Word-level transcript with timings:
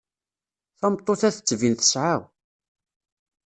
Tameṭṭut-a 0.79 1.29
tettbin 1.35 1.75
tesεa. 1.79 2.17